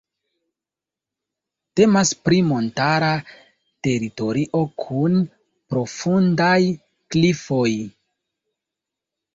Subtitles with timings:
[1.79, 3.11] Temas pri montara
[3.89, 5.21] teritorio kun
[5.75, 6.61] profundaj
[7.15, 7.69] klifoj.